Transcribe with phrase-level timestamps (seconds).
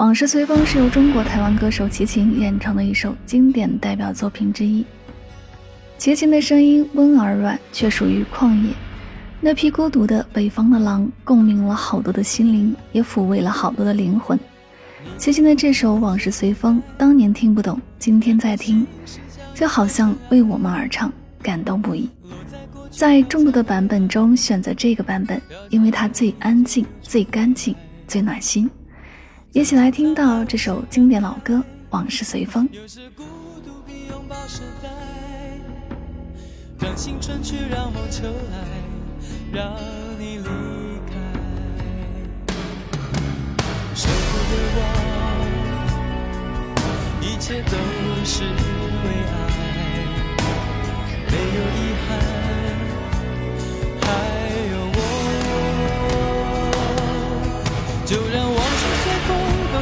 [0.00, 4.82] 往事随风是由中国台湾歌手齐秦演唱的一首经典代表作品之一。
[5.98, 8.72] 齐秦的声音温而软，却属于旷野。
[9.42, 14.40] 那匹孤独的北方的狼，共鸣了好多的心灵，也抚慰了好多的灵魂。
[15.18, 18.86] 齐秦的这首《往事随风》，当年听不懂，今天再听，
[19.54, 21.12] 就好像为我们而唱，
[21.42, 22.08] 感动不已。
[22.90, 25.38] 在众多的版本中选择这个版本，
[25.68, 27.76] 因为它最安静、最干净、
[28.08, 28.68] 最暖心。
[29.52, 31.54] 一起来听到这首经典老歌
[31.90, 32.68] 《往事随风》。
[36.78, 38.58] 让青春去，让梦秋来，
[39.52, 39.76] 让
[40.20, 41.12] 你离开。
[43.92, 44.80] 舍不得忘，
[47.20, 47.72] 一切都
[48.24, 48.48] 是为
[49.26, 49.36] 爱，
[51.26, 52.08] 没有遗憾。
[54.00, 54.06] 还
[54.70, 54.98] 有我。
[58.06, 58.49] 就让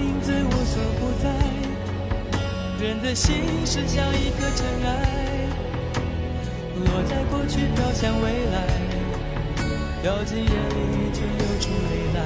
[0.00, 1.28] 影子无所不在
[2.80, 3.34] 人的心
[3.66, 4.88] 是像一颗尘埃，
[6.76, 8.66] 落在过去飘向未来，
[10.02, 12.18] 掉进眼里就流出泪来。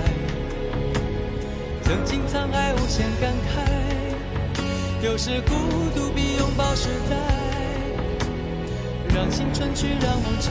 [1.83, 5.53] 曾经沧海无限感慨，有时孤
[5.95, 7.17] 独比拥抱实在。
[9.13, 10.51] 让青春去，让梦秋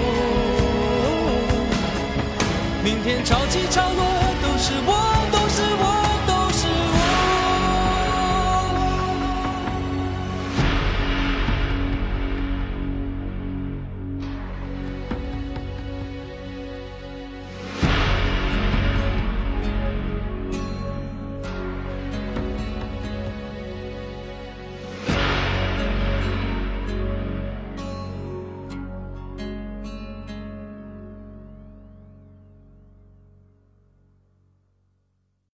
[2.83, 4.03] 明天潮起潮落，
[4.41, 5.20] 都是我。